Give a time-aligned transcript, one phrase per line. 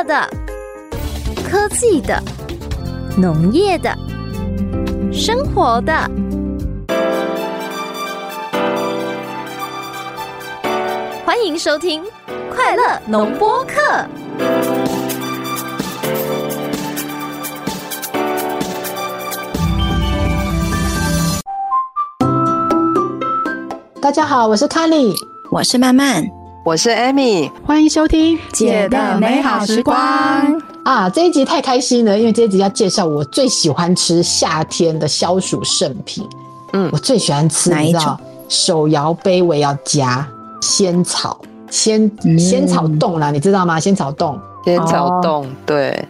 [0.00, 0.26] 乐的、
[1.46, 2.18] 科技的、
[3.18, 3.94] 农业的、
[5.12, 5.92] 生活的。
[11.26, 12.02] 欢迎收听
[12.50, 13.74] 《快乐农播课》。
[24.00, 25.14] 大家好，我是 k a l i
[25.50, 26.24] 我是曼曼，
[26.70, 29.96] 我是 Amy，欢迎收听姐的美好时光
[30.84, 31.10] 啊！
[31.10, 36.24] 这一集太开心了，因为这一集要介绍我最喜欢吃夏天的消暑圣品。
[36.72, 38.16] 嗯，我最喜欢吃哪一种？
[38.48, 40.24] 手摇杯我要加
[40.60, 43.80] 仙草，仙仙草冻啦，你知道吗？
[43.80, 46.06] 仙草冻，仙草冻，对。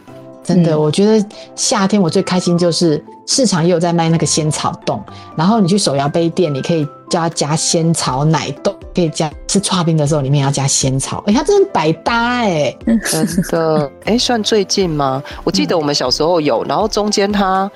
[0.54, 5.02] 真的，我觉得夏天我最开心就是市场也有在卖那个仙草冻，
[5.36, 12.76] 然后你去手摇杯店，你可以叫他加仙草奶冻，可以加吃刨冰的时候里面要加仙草，哎，它真的百搭哎，
[13.08, 15.22] 真的，哎，算最近吗？
[15.44, 17.70] 我记得我们小时候有，然后中间它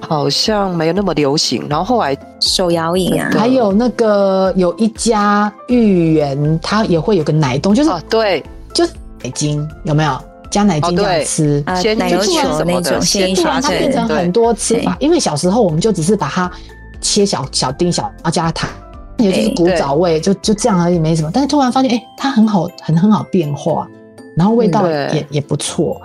[0.00, 8.42] 好像没有那么流行，然后后来手摇饮啊，还有那个有一家芋圆，它也会有个奶冻，就是对，
[8.74, 10.18] 就是北京有没有？
[10.56, 11.62] 加奶精这样吃，
[11.96, 12.98] 奶油球那种，
[13.34, 14.96] 突然它变成很多吃法。
[15.00, 16.50] 因为小时候我们就只是把它
[16.98, 18.70] 切小小丁小，然后加糖，
[19.18, 21.30] 也就是古早味，就就这样而已，没什么。
[21.30, 23.86] 但是突然发现，哎，它很好，很很好变化，
[24.34, 26.00] 然后味道也也不错。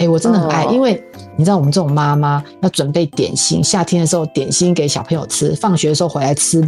[0.00, 1.00] 哎，我真的很爱，因为
[1.36, 6.60] 你知道我们这种妈妈要准备点心，夏天的时候点心给小朋友吃，放学的时候回来吃，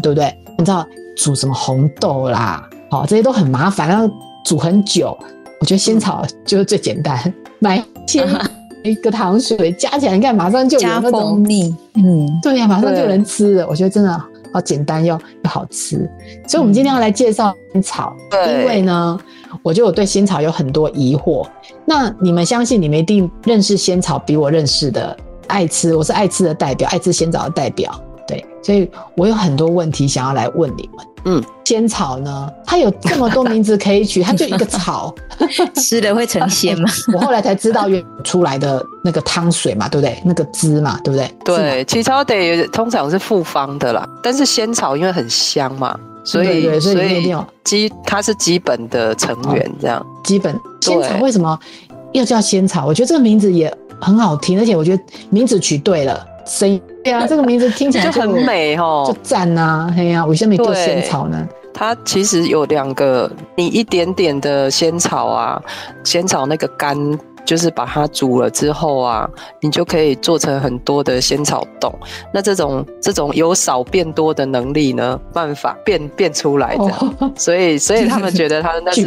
[0.00, 0.32] 对不对？
[0.56, 4.08] 你知道煮什么红豆啦，好，这些都很麻烦，要
[4.44, 5.18] 煮很久。
[5.60, 8.26] 我觉得仙草就是最简单，买些
[8.84, 11.42] 一个糖水加起来，你看马上就有那种，
[11.94, 13.66] 嗯，对呀，马上就能吃了。
[13.68, 16.08] 我觉得真的好简单又又好吃，
[16.46, 19.18] 所以我们今天要来介绍仙草，因为呢，
[19.62, 21.46] 我觉得我对仙草有很多疑惑。
[21.84, 25.16] 那你们相信你们一定认识仙草，比我认识的
[25.48, 28.00] 爱吃，我是爱吃的代表，爱吃仙草的代表。
[28.28, 31.06] 对，所以我有很多问题想要来问你们。
[31.28, 35.12] 嗯，仙草呢，它有这么多名字可以取， 它就一个草，
[35.74, 36.88] 吃了会成仙吗？
[37.12, 40.16] 我后来才知道，原出来的那个汤水嘛，对不对？
[40.24, 41.28] 那个汁嘛，对不对？
[41.44, 50.04] 对，其实得通常是复方的啦，但是仙草因为很香嘛，所以所以基它是基本的成员这样。
[50.22, 51.58] 基本仙草为什么
[52.12, 52.86] 又叫仙草？
[52.86, 56.80] 我觉得这个名字也很好听，而且我觉得名字取对了，声音。
[57.04, 59.92] 对啊，这个名字听起来就很美哦，就赞呐！
[59.96, 61.46] 嘿呀，为什么没做仙草呢？
[61.74, 65.60] 它其实有两个，你一点点的仙草啊，
[66.02, 66.96] 仙草那个干。
[67.46, 69.26] 就是把它煮了之后啊，
[69.60, 71.90] 你就可以做成很多的仙草冻。
[72.34, 77.32] 那这种这种由少变多的能力呢，办法变变出来的。
[77.36, 79.06] 所以所以他们 觉得它那是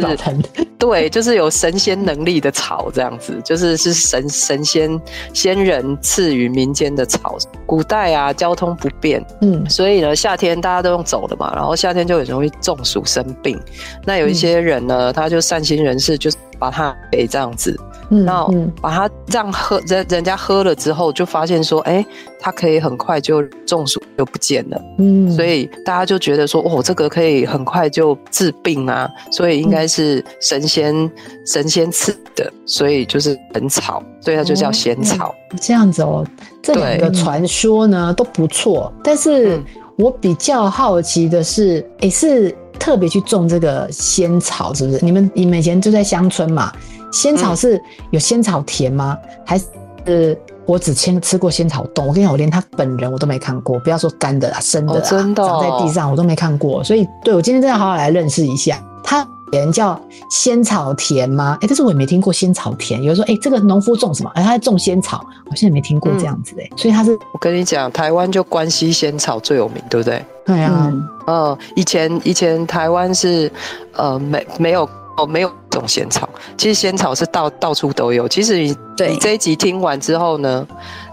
[0.78, 5.00] 对，就是有神仙能力的草这样子，就是是神神仙
[5.34, 7.36] 仙人赐予民间的草。
[7.66, 13.60] 古代啊，交通不便，嗯，所以呢，夏天大家都用走的嘛，然后夏天就很容易中暑生病。
[14.06, 17.78] 那有一些人呢，他就善心人士，就是把它给这样子。
[18.10, 22.04] 然后把它这样喝，人人家喝了之后就发现说，哎，
[22.40, 24.82] 它可以很快就中暑就不见了。
[24.98, 31.10] 嗯，所以大家就觉得说，哦，这个可以很快就治病啊，所以应该是神仙
[31.46, 35.34] 神仙赐的，所以就是很草，所以它就叫仙草。
[35.60, 36.26] 这样子哦，
[36.62, 39.60] 这两个传说呢都不错，但是
[39.96, 45.04] 我比较好奇的是，哎，是特别去种这个仙草，是不是？
[45.04, 46.72] 你们你们以前就在乡村嘛？
[47.12, 49.16] 仙草是有仙草田吗？
[49.44, 52.06] 还是我只先吃过仙草冻？
[52.06, 56.82] 我跟你讲，我连他本人我都没看过，不要说干的啦，生的，真的长在地上我都没看过。
[56.84, 58.80] 所以，对我今天真的好好来认识一下。
[59.02, 60.00] 它人叫
[60.30, 61.58] 仙草田吗？
[61.60, 63.02] 哎，但是我也没听过仙草田。
[63.02, 64.30] 有人说，哎，这个农夫种什么？
[64.34, 65.26] 哎，他在种仙草。
[65.50, 66.70] 我现在没听过这样子哎。
[66.76, 70.24] 所以他是，我跟你讲，台湾就关西仙草最有名，对不对？
[70.46, 70.92] 对啊。
[71.26, 73.50] 嗯，以前以前台湾是
[73.96, 74.88] 呃没没有。
[75.16, 78.28] 哦，没有种仙草，其实仙草是到到处都有。
[78.28, 78.76] 其实你
[79.08, 80.66] 你这一集听完之后呢，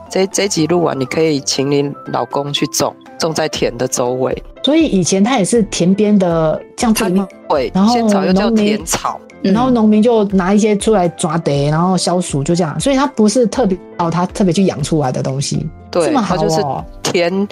[0.10, 4.44] 这这一集录完，你可以请你老公去种，种在田的周围。
[4.64, 7.28] 所以以前它也是田边的这样子吗？
[7.50, 12.80] 会，然后仙草又叫田草，然后农民就拿一些出来抓得，然后消暑，就这样。
[12.80, 16.62] 所以它不是特别哦，它特别去养出来的东西，对，它就是
[17.04, 17.48] 田。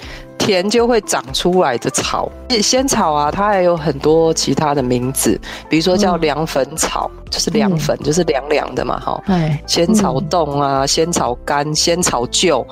[0.46, 2.30] 田就会长出来的草，
[2.62, 5.36] 仙草啊，它还有很多其他的名字，
[5.68, 9.20] 比如说叫凉粉草，就是凉粉，就是凉凉的嘛，哈。
[9.66, 12.64] 仙草冻啊，仙草干，仙草臼，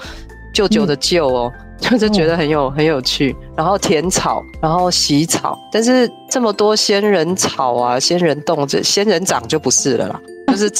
[0.54, 3.34] 舅舅的舅哦，就是觉得很有很有趣。
[3.56, 10.72] 然后甜草，然后喜草，但是这么多仙人草啊，仙人冻，这仙人掌就不是了啦，就是。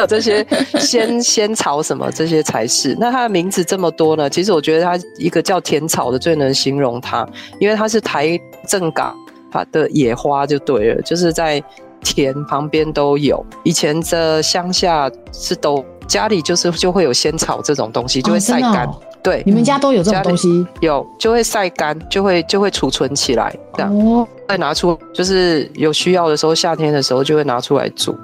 [0.00, 0.46] 有这些
[0.78, 2.96] 仙 仙草什么这些才是。
[2.98, 4.28] 那它的名字这么多呢？
[4.28, 7.26] 其实我觉得它一个叫甜草的最能形容它，
[7.58, 9.14] 因为它是台正港
[9.52, 11.62] 它的野花就对了，就是在
[12.02, 13.44] 田旁边都有。
[13.62, 18.88] 以前的乡下是都家里就是就会有仙草这种东西，就会晒干。
[19.22, 20.66] 对，你们家都有这种东西？
[20.80, 28.16] 有，就会晒干，就会就会储存起来，这样哦，再拿出，就是有需要的时候，夏天的时候就会拿出来煮。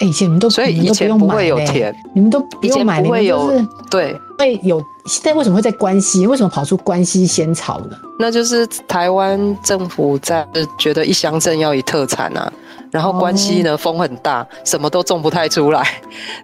[0.00, 3.52] 哎，以前你们都所以以前不会有田，你们都以前不会有
[3.90, 4.82] 对，会有。
[5.06, 6.26] 现在为什么会在关西？
[6.26, 7.96] 为什么跑出关西仙草呢？
[8.18, 10.46] 那就是台湾政府在
[10.78, 12.52] 觉得一乡镇要以特产啊，
[12.90, 15.86] 然后关西呢风很大，什么都种不太出来，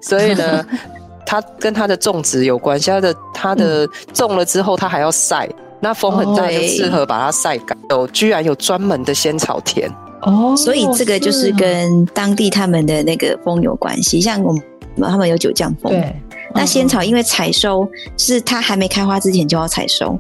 [0.01, 0.65] 所以呢。
[1.27, 5.49] 它跟它的种植有关系，它的它的种了之后，它还要晒，
[5.81, 7.77] 那风很大，就适合把它晒干。
[7.91, 9.91] 有居然有专门的仙草田
[10.23, 14.21] 哦，所以这个就是跟当地他们的那个风有关系。
[14.21, 14.63] 像我们
[15.03, 16.15] 他们有九降风，对。
[16.55, 17.87] 那仙草因为采收
[18.17, 20.19] 是它还没开花之前就要采收，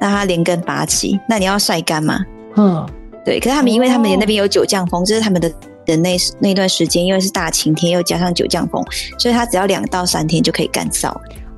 [0.00, 2.18] 那它连根拔起，那你要晒干嘛？
[2.56, 2.86] 嗯，
[3.24, 3.38] 对。
[3.38, 5.50] 可是他们因为他们那边有九降风，这是他们的。
[5.88, 8.84] 的那那段时间，因为是大晴天，又加上九降风，
[9.18, 11.12] 所以它只要两到三天就可以干燥。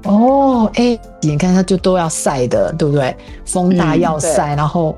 [0.05, 3.15] 哦，哎，你看它就都要晒的，对不对？
[3.45, 4.97] 风大要晒，然后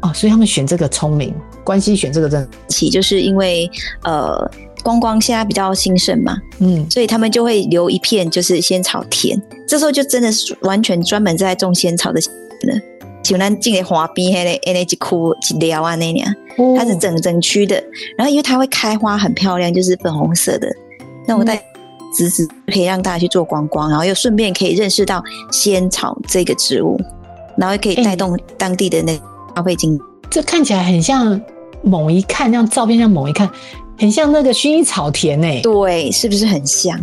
[0.00, 1.32] 哦，所以他们选这个聪明，
[1.62, 3.70] 关系选这个真起，就是因为
[4.02, 4.50] 呃，
[4.82, 12.20] 观光现在比较兴盛嘛，嗯，所以他们就会留一片就是仙草田，这时候就真的是完全专门在种仙草的
[12.62, 12.82] 人。
[13.30, 16.34] 像咱进的花边迄个 energy 库一条啊那样，
[16.76, 17.76] 它是整整区的。
[18.18, 20.68] 然后因为它会开花很漂亮，就是粉红色的。
[21.26, 21.62] 那我带
[22.16, 25.22] 侄子可以让大家去做观光，然后又顺便可以认识到
[25.52, 27.00] 仙草这个植物，
[27.56, 29.16] 然后也可以带动当地的那
[29.54, 29.96] 消费经
[30.28, 31.40] 这看起来很像，
[31.82, 33.48] 猛一看那样照片，像猛一看，
[33.96, 35.60] 很像那个薰衣草田诶。
[35.62, 36.98] 对，是不是很像？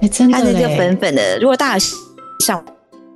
[0.00, 1.38] 哎，真的，它是个粉粉的。
[1.40, 1.86] 如果大家
[2.46, 2.64] 像。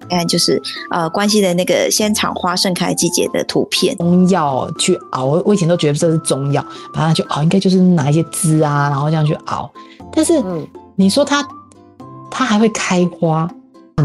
[0.08, 0.60] 看，就是
[0.90, 3.96] 呃，关系的那个仙草花盛开季节的图片。
[3.96, 9.70] 中药去熬，我我以前都觉得这是中药，把它去熬，应该就是拿一些汁啊，然后这样去熬。
[10.12, 10.66] 但是嗯
[10.96, 11.46] 你说它，
[12.30, 13.48] 它还会开花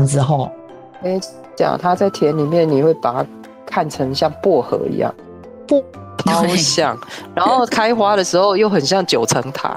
[0.07, 0.50] 之后，
[1.04, 1.19] 哎，
[1.56, 3.25] 讲它在田里面，你会把它
[3.66, 5.13] 看成像薄荷一样，
[5.68, 5.84] 不，
[6.25, 6.98] 超像。
[7.36, 9.75] 然后开花的时候又很像九层塔，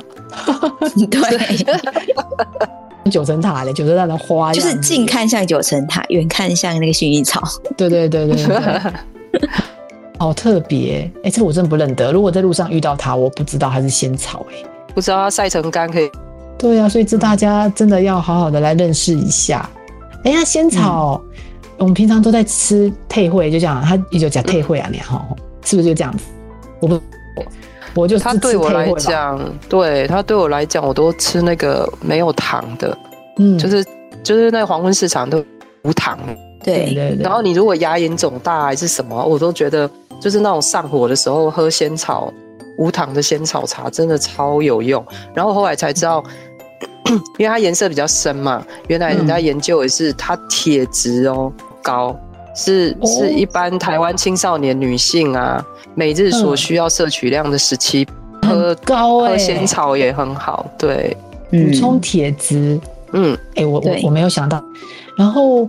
[1.11, 1.67] 对。
[3.11, 7.43] 九层塔的九层塔的花，就是近看像九层塔，远看像那个薰衣草。
[7.77, 8.93] 对对对对对，
[10.19, 11.11] 好特别！
[11.25, 12.13] 哎，这我真不认得。
[12.13, 14.55] 如果在路上遇到它，我不知道它是仙草，哎，
[14.95, 16.11] 不知道它晒成干可以。
[16.59, 19.69] 对呀，所以这大家真的要好好的来认识一下。
[20.25, 21.21] 哎，那仙草，
[21.77, 26.25] 我们平常都在吃退会，就这样，它也就讲退会啊，你好，是不是就这样子？
[26.79, 27.01] 我不。
[27.95, 32.97] 我就他对我来讲，对他对我来讲，我都吃那个没有糖的，
[33.39, 33.85] 嗯，就是
[34.23, 35.45] 就是那黄昏市场都
[35.83, 36.19] 无糖，
[36.65, 37.17] 对对。
[37.17, 37.19] 对。
[37.23, 39.89] 然后你如果牙龈肿大还是什么，我都觉得
[40.21, 42.33] 就是那种上火的时候喝仙草
[42.79, 45.05] 无糖的仙草茶真的超有用。
[45.35, 46.23] 然后后来才知道，
[47.39, 51.53] 因为它颜色比较深嘛，原来人家研究也是它铁质哦
[51.83, 52.17] 高，
[52.55, 55.65] 是是一般台湾青少年女性啊。
[55.95, 58.07] 每日所需要摄取量的十七，
[58.49, 61.15] 喝高喝仙草也很好，对，
[61.51, 62.81] 补充铁质。
[63.13, 64.65] 嗯，哎，我我我没有想到。
[65.19, 65.69] 然后，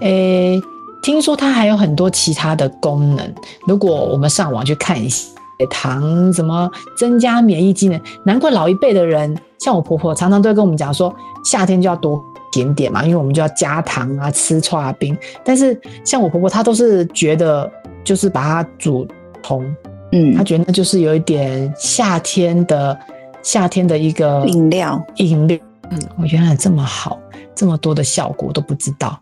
[0.00, 0.60] 诶，
[1.02, 3.34] 听说它还有很多其他的功能。
[3.66, 5.26] 如果我们上网去看一下，
[5.70, 7.98] 糖什么增加免疫机能？
[8.26, 11.10] 难怪老一辈的人，像我婆婆，常常都会跟我们讲说，
[11.42, 12.22] 夏天就要多
[12.52, 15.18] 点点嘛，因为我们就要加糖啊，吃串冰。
[15.42, 17.68] 但是像我婆婆，她都是觉得，
[18.04, 19.04] 就是把它煮。
[19.44, 19.64] 通，
[20.12, 22.96] 嗯，她觉得那就是有一点夏天的
[23.42, 25.58] 夏天的一个饮料，饮料，
[25.90, 27.18] 嗯，我原来这么好，
[27.56, 29.20] 这么多的效果都不知道。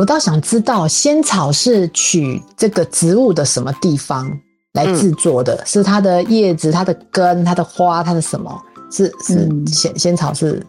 [0.00, 4.26] 我倒想知道，仙草是取这个植物的什么地方
[4.72, 5.62] 来制作的？
[5.66, 8.50] 是它的叶子、它的根、它的花、它的什么？
[8.90, 10.64] 是是仙仙草是？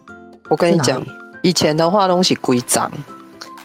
[0.50, 1.02] 我跟你讲，
[1.40, 2.92] 以前的话东西规章，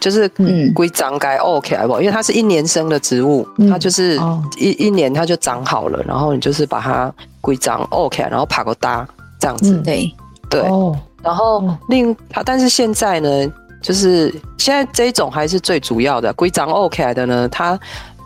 [0.00, 2.00] 就是嗯规长该 OK 不？
[2.00, 4.18] 因为它是一年生的植物，它就是
[4.56, 9.06] 一一年它就长好了，然后你就是把它规长 OK，然后爬个搭
[9.38, 9.76] 这样子。
[9.82, 10.10] 对
[10.48, 13.52] 对，哦然后另它，但是现在呢？
[13.80, 17.78] 就是现在这一种还是最主要的，规章 OK 的呢，它，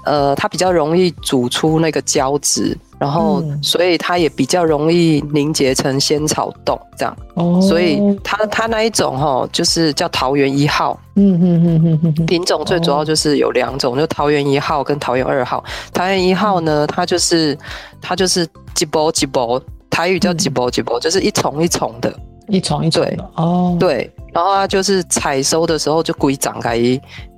[0.04, 7.16] 呃，它比较容易煮出那个胶质，然后所以它也比较容易凝结成仙草冻这样。
[7.34, 10.98] 哦，所以它它那一种哈，就是叫桃园一号。
[11.16, 12.26] 嗯嗯嗯嗯嗯。
[12.26, 15.62] 品种最主要就是有两种，就桃园一号跟桃园二号。
[15.92, 17.56] 桃园一号呢，它就是
[18.00, 22.12] 它就是几波几波，台语叫几波几波，就是一丛一丛的。
[22.52, 26.78] 一丛一丛的哦，对，然后它就是采收的时候就鬼长该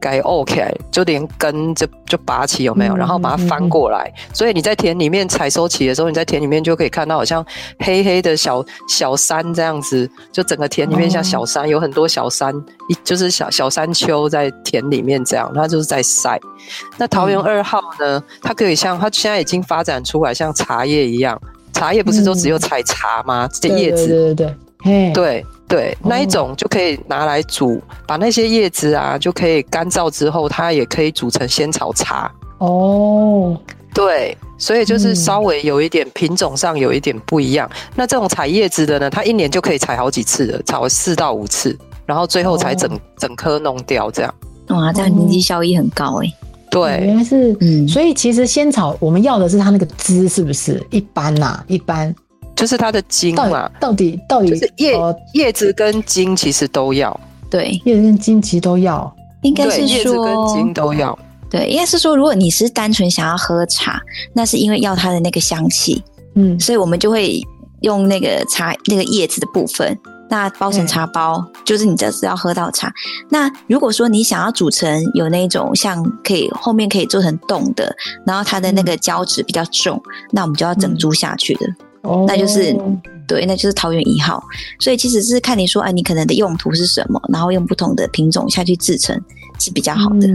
[0.00, 2.96] 该 OK，就连根就就拔起有没有？
[2.96, 7.46] 然后把它翻过来，所以你在田里面采收起的时候，你在田里面就可以看到好像
[7.78, 12.52] 黑黑的小小山这样子，就整个田里面像小山，有很多小山，
[12.88, 16.40] 一就是小小山丘在田里面这样，它就是在晒。
[16.98, 21.40] 那桃园二号呢，它可以像它现在已经发展出来像茶叶一样，
[21.72, 23.48] 茶叶不是都只有采茶吗？
[23.52, 24.46] 这叶子，对对对。
[24.46, 24.56] 对
[25.12, 32.30] 对对，那一种就可以拿来煮，把那些叶子啊，就可以干燥之后，它也可以煮成仙草茶。
[32.58, 33.58] 哦，
[33.94, 37.68] 对，所以就是稍微有一点品种上有一点不一样。
[37.94, 44.34] 那这种采叶子的呢，它一年就可以采好几次的，采四到五次，然后最后才整整颗弄掉这样。
[44.68, 46.32] 哇，这样经济效益很高哎。
[46.70, 50.84] 对，原来是，嗯，所以其实仙草我们要的是它那个汁，是不是？
[50.90, 52.14] 一般呐，一般。
[52.56, 54.96] 就是它的茎嘛，到底到底就是叶
[55.34, 57.18] 叶子跟茎其实都要，
[57.50, 61.18] 对，叶子跟茎其实都要，应该是说叶子跟茎都要，
[61.50, 64.00] 对，应该是说如果你是单纯想要喝茶，
[64.32, 66.02] 那是因为要它的那个香气，
[66.34, 67.40] 嗯，所以我们就会
[67.80, 69.98] 用那个茶那个叶子的部分，
[70.30, 72.92] 那包成茶包，就是你这次要喝到茶。
[73.28, 77.94] 那如果说你想要煮成有那种像可以后面可以做成冻的，
[78.24, 81.66] 然后它的那个胶质比较重，那我们就要整株下去的。
[82.26, 82.76] 那就是
[83.26, 84.42] 对，那就是桃园一号。
[84.78, 89.18] 所以其实是看你说，哎，你可能的用途是什么，然后用不同的品种下去制成
[89.58, 90.28] 是比较好的。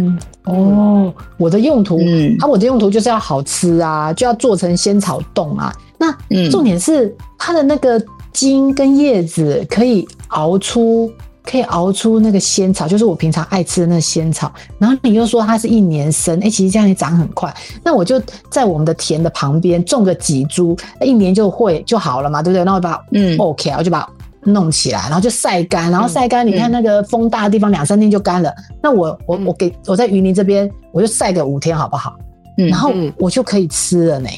[0.45, 5.73] 哦，我的用途，嗯啊，我的用途就是要好吃啊，就要做成仙草冻啊。
[5.97, 6.11] 那
[6.49, 8.01] 重点是它的那个
[8.33, 11.11] 茎跟叶子可以熬出。
[11.43, 14.51] 可以熬出那个仙草，就是我平常爱吃的那仙草。
[14.77, 17.53] 然后你又说它是一年生，哎，其实这样也长很快。
[17.83, 22.63] 那我就在我们的田的旁边种个几株，一年就会就好了嘛，对不对？
[22.63, 24.09] 那我把嗯，OK，我就把它
[24.51, 28.53] 弄起来，然后就晒干，然后晒干，你看那个风大的地方，两三天就干了。
[28.81, 32.15] 那我我我给我在云林这边，我就晒个五天好不好？
[32.57, 34.29] 嗯，然后我就可以吃了呢，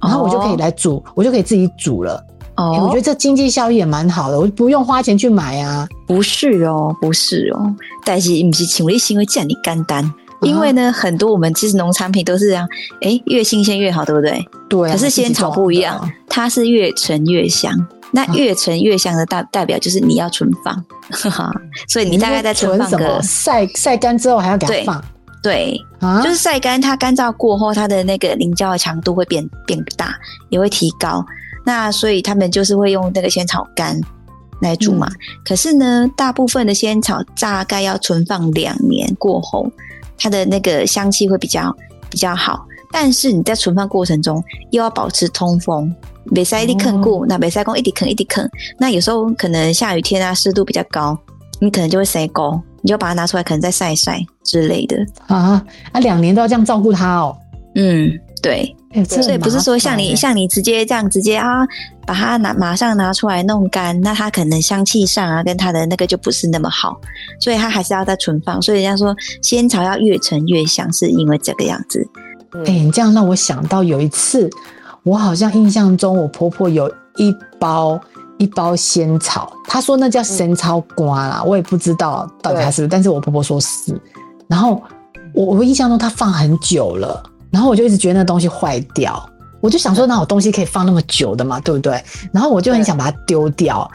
[0.00, 2.24] 然后我就可以来煮，我就可以自己煮了。
[2.60, 5.88] 哦，我觉得这经济效益也蛮好的，我不用花钱去买啊。
[6.06, 7.74] 不是哦，不是哦，
[8.04, 10.12] 但是不是请问是因为叫你干单？
[10.42, 12.66] 因为呢，很多我们其实农产品都是这样，
[13.02, 14.44] 哎，越新鲜越好，对不对？
[14.68, 14.90] 对。
[14.90, 17.72] 可是仙草不一样，它是越陈越香。
[18.12, 20.84] 那越陈越香的代代表就是你要存放，
[21.86, 25.04] 所以你大概在存放个晒晒干之后还要给它放。
[25.42, 25.80] 对，
[26.22, 30.12] 就是晒干，它干燥过后，它的那个凝胶的强度会变变大，
[30.48, 31.24] 也会提高。
[31.70, 33.96] 那所以他们就是会用那个仙草干
[34.60, 35.08] 来煮嘛。
[35.44, 39.70] 可是呢，大部分的仙草大概要存放两年过后，
[40.18, 41.72] 它的那个香气会比较
[42.10, 42.66] 比较好。
[42.90, 45.94] 但是你在存放过程中又要保持通风，
[46.34, 48.44] 别塞一滴坑过，那别塞工一滴坑一滴坑。
[48.80, 51.16] 那有时候可能下雨天啊，湿度比较高，
[51.60, 54.96] 你可能就会塞沟，你就把它拿出来，可能再晒一晒之类的
[55.28, 55.64] 啊。
[55.92, 57.36] 啊，两年都要这样照顾它哦。
[57.76, 58.10] 嗯，
[58.42, 58.74] 对。
[59.08, 61.64] 所以不是说像你像你直接这样直接啊，
[62.04, 67.00] 把它拿马上拿出来弄干，那它可能香气上啊跟它的那个就不是那么好，
[67.38, 68.60] 所以它还是要再存放。
[68.60, 72.04] 所以人家说仙草要越陈越香，是因为这个样子。
[72.66, 74.50] 哎，你这样让我想到有一次，
[75.04, 77.96] 我好像印象中我婆婆有一包
[78.38, 83.96] 一包仙草，她说那叫仙草瓜啦，我也不知道到底是不是，但是我婆婆说是。
[84.48, 84.82] 然后
[85.32, 87.22] 我我印象中她放很久了。
[87.50, 89.28] 然后我就一直觉得那东西坏掉，
[89.60, 92.02] 我就想说，那有东西可以放那么久的嘛，对不对？
[92.32, 93.90] 然后我就很想把它丢掉。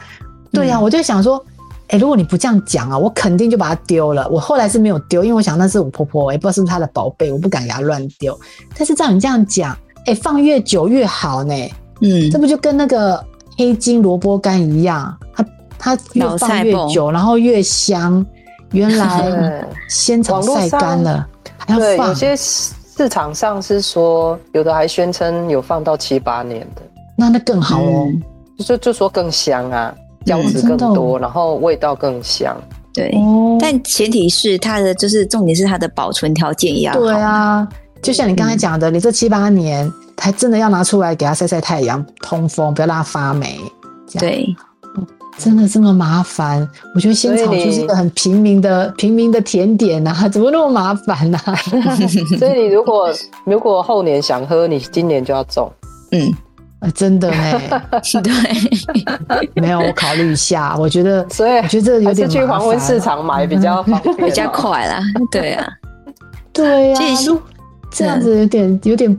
[0.52, 1.44] 对呀，我就想说，
[1.88, 4.28] 哎，如果你不这样讲啊，我肯定就把它丢了。
[4.28, 8.38] 我后来是没有丢，因为我想那是我婆婆，也不知道是不是她的宝贝，我不敢给她乱丢。
[8.76, 11.54] 但是照你这样讲，哎，放越久越好呢。
[12.00, 13.22] 嗯，这不就跟那个
[13.56, 15.44] 黑金萝卜干一样，它
[15.78, 18.24] 它越放越久，然后越香。
[18.72, 22.14] 原来 仙草晒干了还要放。
[22.96, 26.82] 市场上是说，有的还宣称有放到七八年的，
[27.16, 28.08] 那那更好哦，
[28.64, 32.56] 就就说更香啊，胶质更多，然后味道更香。
[32.94, 33.14] 对，
[33.60, 36.98] 但前提是它的就是重点是它的保存条件也要好。
[37.00, 37.68] 对啊，
[38.00, 43.60] 就像你刚才讲的，你这七八年还真的要拿出来给它晒晒太阳、通风，不要让它发霉。
[44.18, 44.46] 对。
[45.38, 46.66] 真的这么麻烦？
[46.94, 51.38] 我觉得仙草就是一个很平民的平民的甜点呐， 怎么那么麻烦呢？
[52.38, 53.12] 所以你如果
[53.44, 55.70] 如果后年想喝，你今年就要种。
[56.12, 56.32] 嗯，
[56.94, 57.60] 真的哎，
[58.22, 63.82] 对，没有我考虑一下，我觉得，所以我觉得有点去黄昏市场买比较
[64.16, 65.00] 比较快啦，
[65.30, 65.66] 对啊，
[66.52, 66.98] 对呀，
[67.90, 69.18] 这样子有点有点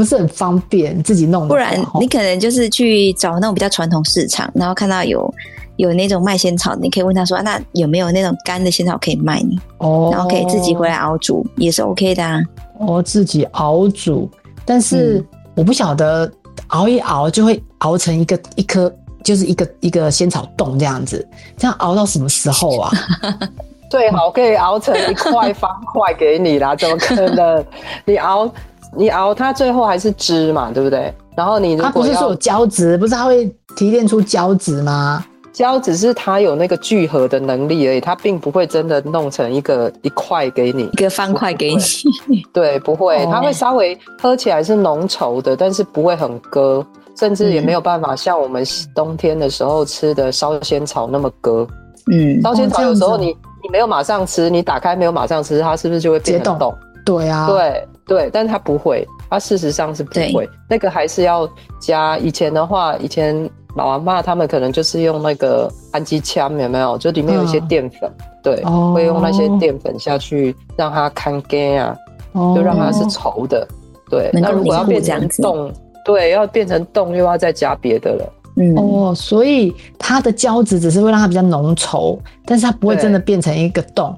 [0.00, 5.32] 不是很方便，自己弄，不然你可能就是去找那种比较传统市场，然后看到有
[5.76, 9.60] 有那种卖仙草，你可以问他说，那有没有那种干的仙草可以卖你？
[9.76, 12.40] 哦，然后可以自己回来熬煮，也是 OK 的啊。
[12.78, 14.30] 哦，自己熬煮，
[14.64, 15.22] 但是
[15.54, 16.30] 我不晓得。
[16.68, 18.92] 熬一熬就会熬成一个一颗，
[19.24, 21.26] 就是一个一个仙草冻这样子，
[21.56, 22.92] 这样熬到什么时候啊？
[23.90, 27.64] 最好可以熬成一块方块给你啦，怎么可能？
[28.04, 28.48] 你熬
[28.96, 31.12] 你熬它最后还是汁嘛，对不对？
[31.36, 35.24] 然后你它不是说有胶质，不是它会提炼出胶质吗？
[35.52, 41.82] 胶只是它有那个聚合的能力而已，它并不会真的弄成一个一块给你，一个方块给你。
[42.52, 46.84] 对，不会，它会稍微喝起来是浓稠的，但是不会很割，
[47.18, 51.66] 甚至也没有办法像我们冬天的时候吃的烧仙草那么割。
[52.12, 53.26] 嗯，烧仙草有时候你
[53.62, 56.72] 你没有马上吃，你打开没有马上吃，它是不是就会变冻？
[57.04, 61.48] 对啊，对对，但是它不会，它事实上是不会，那个还是要
[61.80, 62.18] 加。
[62.18, 63.48] 以前的话，以前。
[63.76, 66.98] 老阿妈他们可能就是用那个氨基枪，有没有？
[66.98, 71.96] 就里面有一些淀粉，对，会用那些淀粉下去让它看干啊，
[72.32, 73.64] 就让它是稠的。
[74.10, 75.72] 对，那如果要变成冻，
[76.04, 78.32] 对，要变成冻又要再加别的了。
[78.56, 84.12] 嗯哦，所以它的胶质只是会让它比较浓稠，但是它不会真的变成一个冻。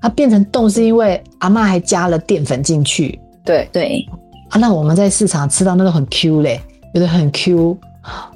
[0.00, 3.18] 它变成冻是因为阿妈还加了淀粉进去。
[3.44, 3.68] 对。
[3.72, 4.06] 对。
[4.50, 6.60] 啊，那我们在市场吃到那个很 Q 嘞，
[6.94, 7.76] 有的很 Q。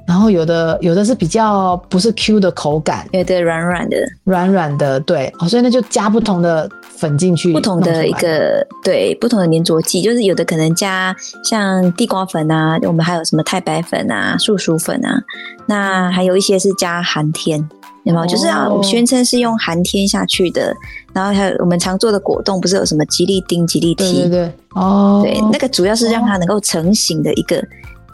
[0.07, 15.19] 然后有的有的是比较不是 Q 的口感，有的软软的，软软的，对，哦，所以那就加不同的粉进去，不同的一个对不同的粘着剂，就是有的可能加像地瓜粉啊，我们还有什么太白粉啊、素薯粉啊，
[15.65, 17.67] 那还有一些是加寒天，
[18.05, 18.27] 有没有？
[18.27, 20.75] 就是啊，宣称是用寒天下去的，
[21.13, 24.05] 然后还有我们常做的果冻，不是有什么吉利丁、吉利 T？
[24.05, 27.63] 对对对，哦，对，那个主要是让它能够成型的一个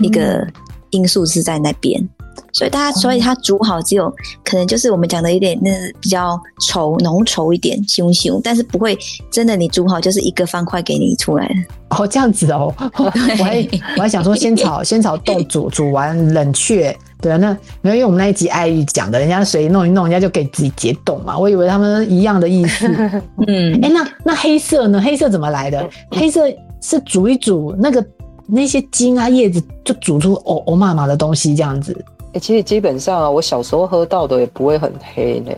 [0.00, 0.46] 一个。
[0.90, 2.02] 因素是在那边，
[2.50, 4.10] 所以大家，所以它煮好只有
[4.42, 8.98] 可能就是我们讲的有点那比较稠浓稠一点，凶凶，但是不会
[9.30, 11.46] 真的你煮好就是一个方块给你出来。
[11.90, 22.86] 哦，这样子哦， 我还我还想说先炒先炒冻煮煮完冷却，对啊，那没有因为我们那一集爱玉讲的，人家水弄一弄，人家就给自己解冻嘛，我以为他们一样的意思。
[23.46, 25.00] 嗯，哎，那那黑色呢？
[25.00, 25.88] 黑色怎么来的？
[26.10, 26.42] 黑色
[26.80, 28.04] 是煮一煮那个。
[28.50, 31.94] 那些茎啊叶子就煮出哦哦嘛嘛的东西这样子，
[32.32, 35.52] 哎，其实基本上啊，我小时候喝到的也不会很黑呢。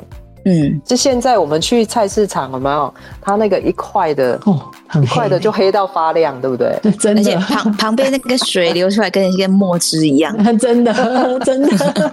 [0.44, 2.92] 嗯，就现在我们去菜市场有没有？
[3.20, 6.74] 它那个一块的哦，很快的就黑到发亮，对不对？
[6.98, 10.92] 真的，而且旁旁边那个水流出来跟一个墨汁一样，真 的
[11.40, 12.12] 真的。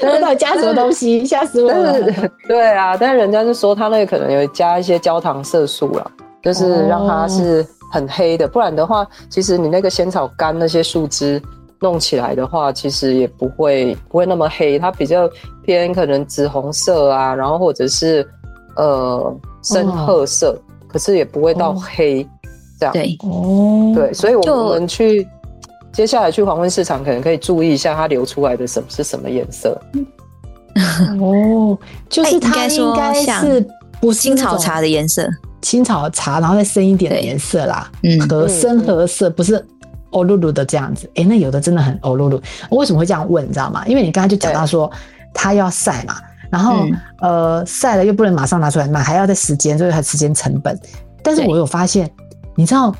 [0.20, 1.24] 到底加什么东西？
[1.26, 1.94] 吓死我了！
[2.48, 6.10] 对啊，但是人家就说它那个可能有加一些焦糖色素了，
[6.42, 7.66] 就是让它是。
[7.92, 11.42] 很黑的，不然的话，其实你那个仙草干那些树枝
[11.80, 15.28] 弄起来的话，其实也不会不会那么黑，它比较
[15.64, 18.26] 偏可能紫红色啊，然后或者是
[18.76, 22.26] 呃深褐色，可是也不会到黑
[22.78, 22.92] 这样。
[22.92, 25.26] 对哦，对，所以我们去
[25.92, 29.80] 接下来去黄昏市场，可能可以注意一下它流出来的什是什么颜色。
[31.18, 31.76] 哦，
[32.08, 33.66] 就是它应该是
[34.00, 35.28] 不青草茶的颜色。
[35.62, 39.62] 青草茶，然后再深一点的颜色啦，嗯，和深褐色不是
[40.10, 42.40] 欧露露的这样子，哎，那有的真的很欧露露。
[42.68, 43.84] 我为什么会这样问，你知道吗？
[43.86, 44.90] 因为你刚才就讲到说，
[45.32, 46.16] 它要晒嘛，
[46.50, 46.86] 然后
[47.20, 50.78] 呃晒了又不能马上拿出来卖，还要在时间，就是它时间成本。
[51.22, 52.10] 但是我有发现，
[52.54, 52.94] 你知道，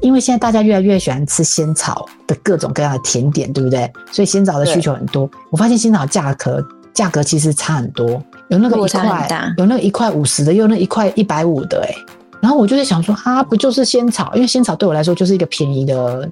[0.00, 3.90] 因为现在大家越来越喜欢吃仙草的各种各样的甜点，对不对？
[4.10, 5.30] 所以仙草的需求很多。
[5.50, 8.22] 我发现仙草价格价格其实差很多。
[8.48, 11.94] 有那个一块，有那个一块五十的，有那一块一百五的，哎，
[12.42, 14.30] 然后我就在想说，啊，不就是仙草？
[14.34, 16.28] 因为仙草对我来说就是一个便宜的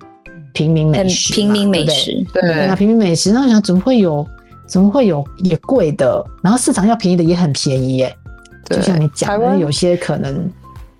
[0.52, 3.32] 平民美食，平民美食，对啊，平民美食。
[3.32, 4.26] 那我想，怎么会有，
[4.66, 6.24] 怎么会有也贵的？
[6.42, 8.16] 然后市场要便宜的也很便宜，耶。
[8.64, 10.50] 就像你讲的，有些可能，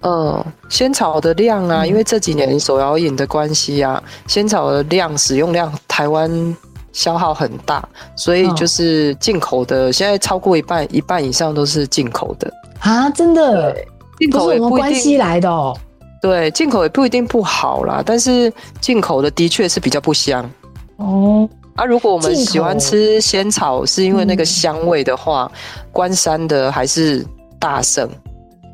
[0.02, 6.56] 嗯，仙草的量啊，因为这几年手摇饮的关系啊，仙草的量使用量，台湾。
[6.92, 13.08] 消耗很大，所以就是进口的，现在超过一半，一半以上都是进口的啊！
[13.10, 13.72] 真的，
[14.18, 15.72] 进口也不关系来的哦。
[16.20, 20.48] 对，进口也不一定不好啦，但是进口的的确是比较不香
[20.96, 21.48] 哦。
[21.76, 25.50] 啊，如果我们喜欢吃仙草，是因为那个香味的话，
[25.92, 27.26] 关山的还是
[27.58, 28.08] 大胜，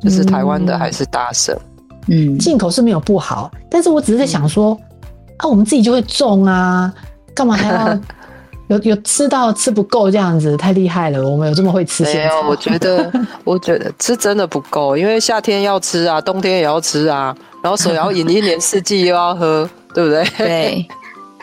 [0.01, 1.57] 就是台湾的还是大胜。
[2.07, 4.77] 嗯，进口是没有不好，但是我只是在想说，
[5.37, 6.93] 啊，我们自己就会种啊。
[7.33, 7.99] 干嘛还要
[8.67, 10.55] 有有吃到吃不够这样子？
[10.57, 12.03] 太厉害了，我们有这么会吃？
[12.03, 13.11] 没有，我觉得
[13.43, 20.23] 我觉得吃真的不够，因为夏天要吃啊，冬天也要吃啊，然后水要饮，一年四季又要喝，对不对？
[20.37, 20.87] 对。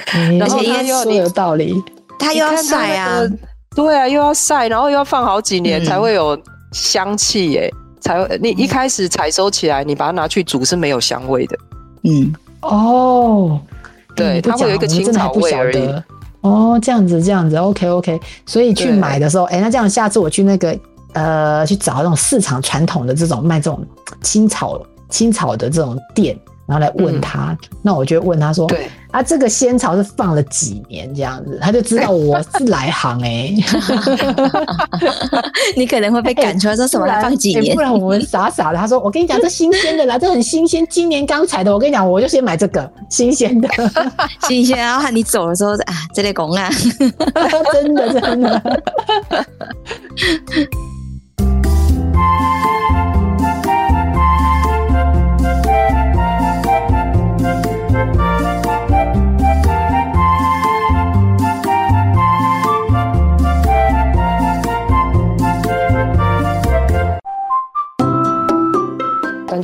[0.38, 1.82] 然后他又有道理，
[2.18, 3.22] 他又要晒啊，
[3.76, 6.38] 对啊，又要晒，然后又要放好几年才会有
[6.72, 11.56] 香气耶，才会你一开始采收起来，你把它拿去煮是没有香味的。
[12.02, 13.58] 嗯，哦，
[14.16, 15.88] 对，它会有一个青草味而已。
[16.44, 18.20] 哦，这样子，这样子，OK OK。
[18.44, 20.78] 所以去买的时候，哎，那这样下次我去那个
[21.14, 23.82] 呃，去找那种市场传统的这种卖这种
[24.20, 24.78] 青草
[25.08, 26.38] 青草的这种店。
[26.66, 33.54] 然后来问他，那我就问他说：“对啊，这个仙草是放了几年这样子？”他就知道我是来行哎。
[35.76, 37.06] 你可能会被赶出来说什么？
[37.20, 37.74] 放几年？
[37.74, 38.78] 不然我们傻傻的。
[38.78, 41.72] 他说：“我跟你讲，这新鲜的啦，这很新鲜，今年刚采的。
[41.72, 43.68] 我跟你讲，我就先买这个新鲜的，
[44.48, 44.78] 新鲜。
[44.78, 46.70] 然后你走的时候啊，这类拱啊，
[47.74, 48.82] 真的真的。”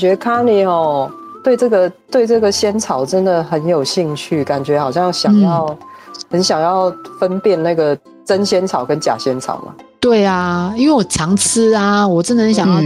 [0.00, 1.10] 觉卡尼哦，
[1.44, 5.76] 对这个对这个仙草真的很有兴趣，感觉好像想要
[6.30, 9.74] 很想要分辨那个真仙草跟假仙草嘛。
[10.00, 12.76] 对啊，因为我常吃啊，我真的很想要。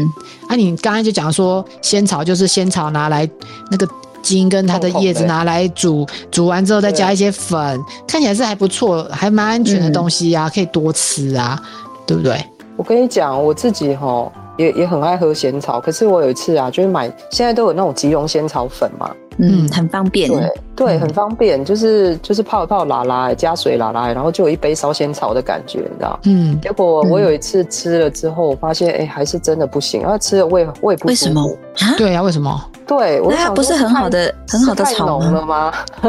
[0.49, 3.29] 啊，你刚才就讲说仙草就是仙草拿来
[3.71, 3.89] 那个
[4.21, 11.63] 茎跟它的叶子拿来煮，煮完之后再加一些粉，看起来是还不错，还蛮安全的东西啊，可以多吃啊，
[12.05, 12.45] 对不对？
[12.77, 14.29] 我跟你讲，我自己哈。
[14.57, 26.19] 也也很爱喝仙草，可是我有一次啊，就是买现在都有那种即溶仙草粉嘛，嗯，很方便，对对，很方便，就是就是泡一泡拉拉，加水拉拉，然后就有一杯烧仙草的感觉，你知道？
[26.25, 31.09] 嗯，结果我有一次吃了之后，发现哎，还是真的不行，然后吃了胃胃不舒服。
[31.09, 31.59] 为什么？
[31.99, 32.65] 对啊，为什么？
[32.87, 35.73] 对，我它不是很好的很好的草了吗？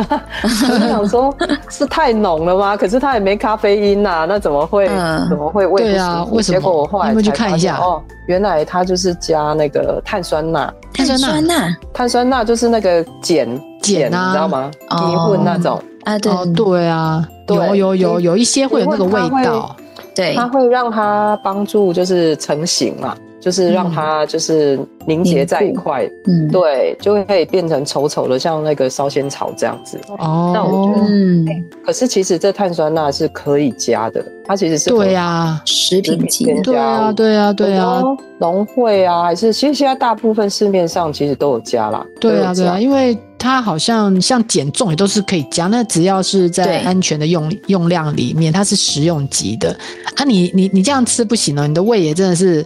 [0.43, 1.33] 我想说，
[1.69, 2.75] 是太浓了吗？
[2.75, 4.87] 可是它也没咖啡因呐，那怎么会
[5.29, 6.41] 怎么会胃不舒服？
[6.41, 13.45] 结果我后来去看一下哦，原来它就是加那个碳酸钠，碳酸钠，碳酸钠就是那个碱
[13.81, 14.69] 碱，你知道吗？
[14.89, 19.75] 低混那种啊，对对啊，有有有有一些会有那个味道，
[20.13, 23.15] 对，它会让它帮助就是成型嘛。
[23.45, 29.99] 就是让它就是凝结在一块，嗯，对，就会可以变成丑丑的，像那个烧仙草这样子。
[30.17, 31.45] 哦，那我觉得，嗯，
[31.85, 38.01] 可是其实这碳酸钠是可以加的，它其实是对呀，食品级，对啊，对啊，对啊，
[38.39, 42.03] 农会啊，还是其实现在大部分市面上其实都有加啦。
[42.19, 49.69] 对啊，对啊，因为它好像像减重也都是可以加，那只要是在安全的用用量里面，它是食用级的
[50.15, 50.23] 啊。
[50.23, 52.65] 你你你这样吃不行哦，你的胃也真的是。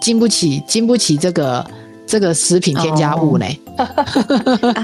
[0.00, 1.64] 经不起，经不起这个
[2.06, 3.46] 这个食品添加物呢？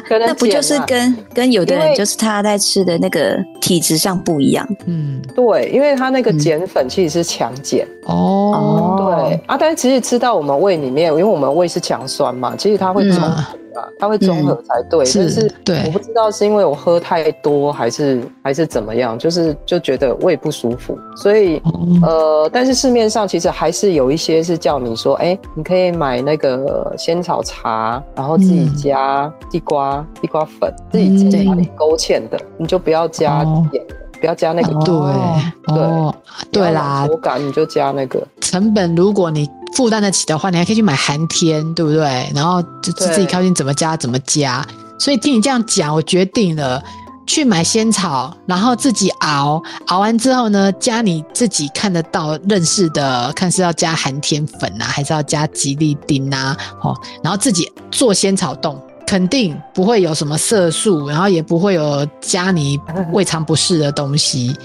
[0.09, 4.67] 那不就是跟跟有的人就是他在吃的那个体质上不一样？
[4.87, 7.81] 嗯，对，因为他那个碱粉其实是强碱。
[8.05, 9.41] 哦，对。
[9.47, 13.21] 啊，但是其实吃到我们胃里面，因为我们胃是强酸嘛，其实它会中。
[13.99, 15.51] 它会综合才对，但是
[15.87, 21.61] 我不知道是因为我喝太多还是还是怎么样，就是就觉得胃不舒服，所以
[22.03, 33.83] 呃，但是市面上其实还是有一些是叫你说，哎，你可以买那个仙草茶，然后自己加地瓜地瓜粉，自己自己勾芡的，你就不要加盐，
[34.21, 34.95] 不要加那个对
[35.67, 36.13] 对
[36.53, 39.49] 对啦，口感你就加那个成本，如果你。
[39.77, 42.31] 负担得起的话，你还可以去买寒天，对不对？
[42.33, 44.65] 然后就自己靠近怎么加怎么加。
[45.01, 46.81] 所以听你这样讲，我决定了
[47.27, 49.61] 去买仙草，然后自己熬。
[49.89, 56.57] 熬完之后呢，加你自己看得到、认识的，看是要加寒天粉啊，还是要加吉利丁啊？
[56.81, 62.79] 哦，然后自己做仙草冻，肯定不会有什么色素，然后也不会有加你
[63.13, 64.57] 胃肠不适的东西。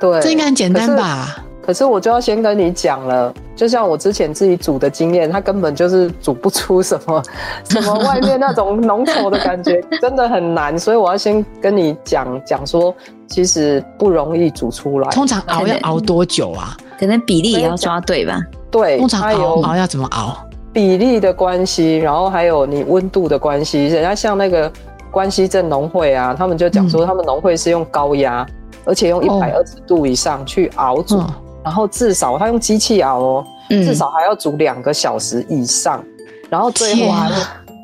[0.00, 1.36] 对，这应该很简单吧？
[1.64, 7.22] 可是我就要先跟你讲了，就像我之前自己煮的经验，它根本就是煮不出什么
[7.64, 10.78] 什么外面那种浓稠的感觉， 真的很难。
[10.78, 12.94] 所以我要先跟你讲讲说，
[13.26, 15.08] 其实不容易煮出来。
[15.10, 16.76] 通常熬要熬多久啊？
[17.00, 18.42] 可能比例也要抓对吧？
[18.70, 20.36] 对，通常熬熬要怎么熬？
[20.74, 23.86] 比例的关系，然后还有你温度的关系。
[23.86, 24.70] 人家像那个
[25.10, 28.44] 关西镇农会啊，他们就讲说，他们农会是用高压，
[28.84, 31.22] 而且用一百二十度以上去熬煮。
[31.62, 36.04] 然后至少他用机器熬哦，至少还要煮两个小时以上，
[36.50, 37.30] 然后最后还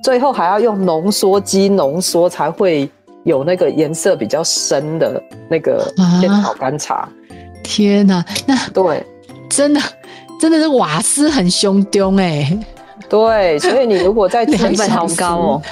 [0.03, 2.90] 最后还要用浓缩机浓缩才会
[3.24, 5.83] 有那个颜色比较深的那个
[6.20, 7.09] 仙草干茶。
[7.62, 9.03] 天哪，那对，
[9.48, 9.81] 真的
[10.38, 12.59] 真的是瓦斯很凶凶哎。
[13.08, 15.62] 对，所以你如果在 成本好高哦。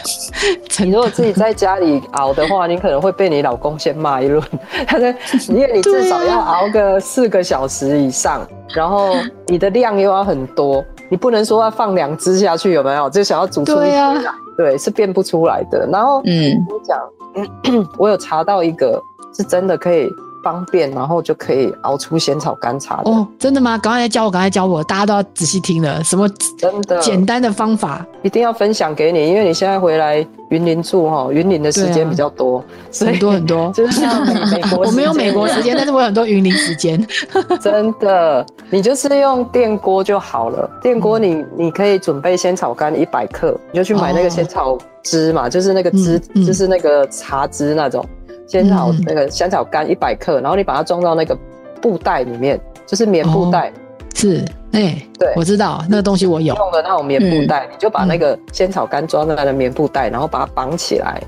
[0.80, 4.42] 你如果自己在家里熬的话，你可能会被你老公先骂一轮。
[4.86, 5.12] 他说，
[5.48, 13.10] 因为你至少要熬个四个小时以上，然后你的量又要很多，你不能说要放两只下去，有没有？
[13.10, 14.14] 就想要煮出一呀，
[14.56, 15.86] 对，是变不出来的。
[15.90, 19.00] 然后，嗯，我讲， 我有查到一个
[19.36, 20.08] 是真的可以。
[20.42, 23.76] 方便，然后就可以熬出仙草干茶哦，真的吗？
[23.78, 26.02] 赶快来教我，赶快教我，大家都要仔细听了。
[26.04, 32.62] 什么真的简单的方法，一定要分享给你，因为你现在回来云林住哈，云林的时间比较多，
[33.00, 37.04] 很多很多， 就是像美国，我没有美国时间，但是我有很多云林时间。
[37.60, 40.68] 真的，你就是用电锅就好了。
[40.82, 48.04] 电锅你你可以准备仙草干一百克，你就去买那个仙草汁嘛，就是那个汁，就是那个茶汁那种。
[48.48, 51.38] 仙草那个仙草干一百克，然后你把它装到那个
[51.80, 53.72] 布袋里面，就是棉布袋。
[54.14, 61.22] 是，哎，对，我知道那个东西我有用的那种棉布袋，你就把那个仙草干装在那个棉布袋，然后把它绑起来。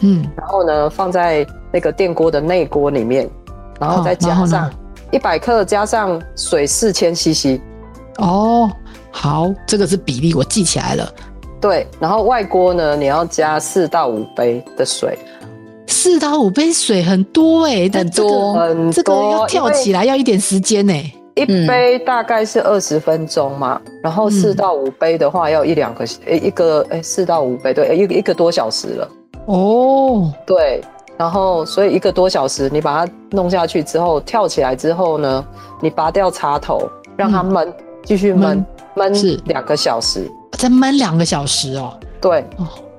[0.00, 3.28] 嗯，然后呢，放在那个电锅的内锅里面，
[3.80, 4.70] 然后再加上
[5.10, 7.58] 一百克，加上水四千 CC。
[8.18, 8.70] 哦，
[9.10, 11.10] 好，这个是比例，我记起来了。
[11.60, 15.18] 对，然后外锅呢，你要加四到五杯的水。
[15.86, 20.92] 四到五杯水很多哎，很多很多，这个要跳起来要一点时间呢。
[21.34, 29.08] 一杯大概是二十分钟嘛，然后四到五杯的话要一两个，诶，一个诶，四到五杯对，一一个多小时了。
[29.44, 30.80] 哦，对，
[31.18, 35.44] 然后所以一个多小时，你把它弄下去之后，跳起来之后呢，
[35.82, 37.70] 你拔掉插头，让它焖，
[38.02, 38.64] 继续焖，
[38.96, 41.92] 焖两个小时，再焖两个小时哦。
[42.18, 42.42] 对，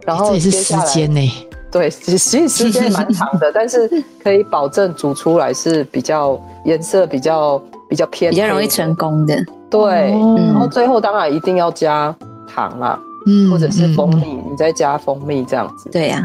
[0.05, 1.46] 然后这也是时间呢。
[1.71, 3.89] 对，其实时间蛮长的，但是
[4.23, 9.35] 可以保证煮出来是比较颜色比较比较偏，比较容易成功的。
[9.69, 12.15] 对，然后最后当然一定要加
[12.47, 15.89] 糖啦，嗯，或者是蜂蜜，你再加蜂蜜这样子。
[15.91, 16.21] 对呀，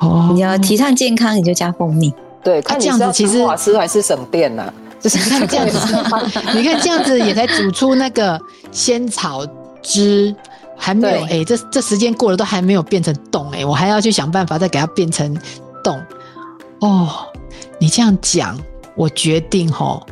[0.00, 2.12] 哦，你要提倡健康，你就加蜂蜜。
[2.44, 4.72] 对，看这样子其实吃还是省电呢。
[5.02, 5.96] 就是看这样子，
[6.54, 9.44] 你看这样子也才煮出那个仙草
[9.82, 10.32] 汁。
[10.84, 15.38] 还没有哎，这这时间过了都还没有变成洞哎，我还要去想办法再给它变成
[15.84, 15.96] 洞
[16.80, 17.08] 哦。
[17.78, 18.58] 你这样讲，
[18.96, 20.04] 我决定吼，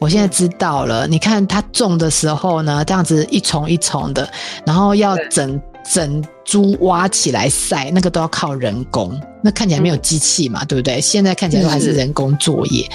[0.00, 1.06] 我现在知道了。
[1.06, 4.28] 你看它种的时候呢，这样子一丛一丛的，
[4.64, 5.60] 然后要整
[5.90, 9.18] 整株挖起来晒，那个都要靠人工。
[9.42, 11.00] 那看起来没有机器嘛，对不对？
[11.00, 12.88] 现在看起来都还是人工作业。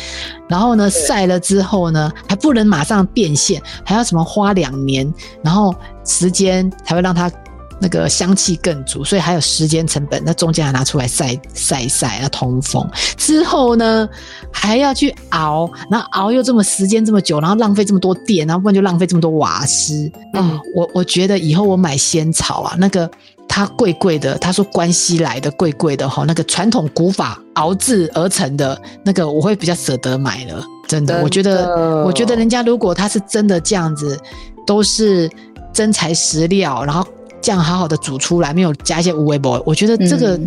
[0.50, 5.12] 然后呢，晒了之后呢，还不能马上变现，还要什么花两年，
[5.44, 5.74] 然后
[6.04, 7.32] 时间才会让它
[7.82, 10.22] 那个香气更足，所以还有时间成本。
[10.24, 12.88] 那中间还拿出来晒晒晒，要通风。
[13.18, 14.08] 之后呢，
[14.54, 20.10] 还要去熬，然后熬又这么时间这么久，然后浪费这么多电，然后不然就浪费这么多瓦斯。
[20.36, 23.10] 嗯，我我觉得以后我买仙草啊，那个。
[23.54, 30.64] 它贵贵的，他说关西来的贵贵的哈，那个传统古法熬制而成的那个，我会比较舍得买了。
[30.88, 34.18] 真的，我觉得，我觉得人家如果他是真的这样子，
[34.66, 35.30] 都是
[35.74, 37.06] 真材实料，然后
[37.42, 40.40] 这样好好的煮出来，没有加一些无味博，我觉得这个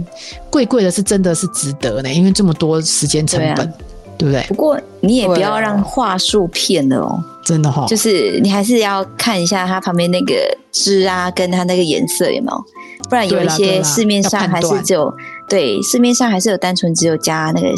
[0.50, 3.72] 贵贵的是真的是值得呢，因为这么多时间成本，
[4.16, 4.44] 对不对？
[4.48, 10.34] 不过你也不要让话术骗了哦，真的哈，就是你还是要看一下它旁边那个
[10.70, 12.64] 汁啊，跟它那个颜色有没有。
[13.10, 15.12] 不然有一些市面上还是只有
[15.48, 17.68] 对市面上还是有单纯只有加那个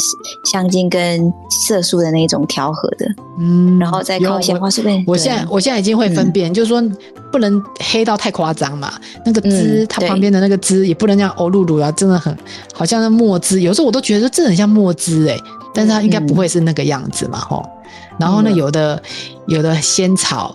[0.45, 1.33] 香精跟
[1.67, 3.07] 色素的那种调和的，
[3.39, 4.83] 嗯，然后再靠鲜花素。
[5.07, 6.81] 我现在我现在已经会分辨，就是说
[7.33, 8.93] 不能黑到太夸张嘛。
[9.25, 12.35] 那个汁它旁边的那个汁也不能这样欧露露啊，真的很
[12.73, 13.61] 好像是墨汁。
[13.61, 15.37] 有时候我都觉得说这很像墨汁哎，
[15.75, 17.69] 但是它应该不会是那个样子嘛吼。
[18.19, 19.03] 然后呢，有的
[19.47, 20.55] 有的仙草。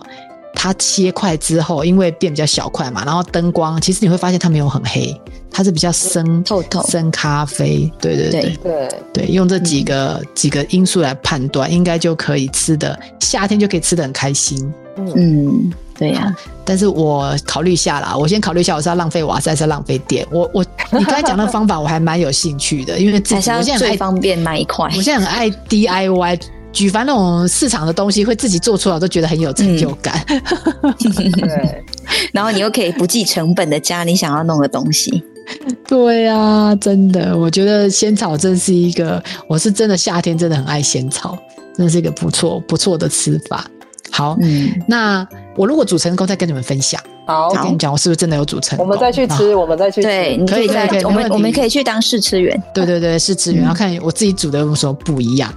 [0.54, 5.18] 它切块之后，因为变比较小块嘛，然后灯光其实你会发现它没有很黑，
[5.50, 7.90] 它是比较深透透深咖啡。
[8.00, 14.72] 对对对对对，用这几个几个因素来判断，应该就可以吃的夏天就可以吃的很开心。
[15.16, 16.34] 嗯，对呀。
[16.64, 20.24] 但是我考虑一下啦，我先考虑一下，我是要浪费瓦斯还是浪费电？
[20.30, 24.84] 我我你刚才讲的方法我还蛮有兴趣的，因为 还是要最方便买一块。
[24.94, 26.40] 我现在很爱 DIY。
[26.72, 30.24] 举凡那种市场的东西，会自己做出来，都觉得很有成就感。
[30.26, 31.84] 对，
[32.32, 35.22] 然后你又可以不计成本的加你想要弄的东西。
[35.86, 41.36] 对啊，真的，我觉得仙草真是一个，我是真的夏天真的很爱仙草，
[41.76, 43.68] 真的是一个不错不错的吃法。
[44.12, 47.00] 好，嗯，那我如果煮成功，再跟你们分享。
[47.24, 50.08] 好，再跟你讲，我是不是真的有煮成功我们再去吃，我们再去吃。
[50.08, 52.60] 对，可以可以，我们我们可以去当试吃员。
[52.74, 55.52] 对对对，试吃员要看我自己煮的有什么不一样。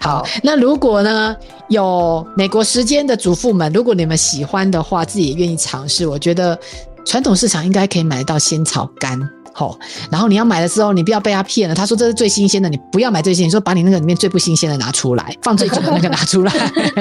[0.00, 1.34] 好，那如果呢
[1.68, 6.58] 有美国时间的主妇们，如果你们喜欢的话，自己也愿意尝试，我觉得
[7.04, 9.18] 传统市场应该可以买到仙草干。
[9.52, 9.76] 好，
[10.10, 11.74] 然后你要买的时候，你不要被他骗了。
[11.74, 13.46] 他说这是最新鲜的，你不要买最新。
[13.46, 16.52] 你说把你那个里面最不新鲜的拿出来，放最久的那个拿出来。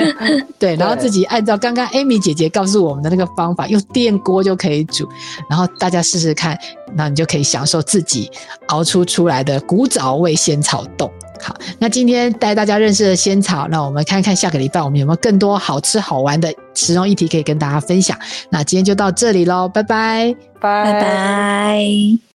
[0.58, 5.08] 对，然后自己按照刚刚 Amy 姐姐告诉我们的那个方法，用电锅就可以煮。
[5.50, 6.58] 然后大家试试看，
[6.96, 8.32] 那你就可以享受自己
[8.68, 11.12] 熬出出来的古早味仙草冻。
[11.40, 18.18] 好，那今天带大家认识了仙草，那我们看看下个礼拜我们有没有更多好吃好玩的食用议题可以跟大家分享。
[18.50, 22.18] 那今天就到这里喽，拜拜，拜拜。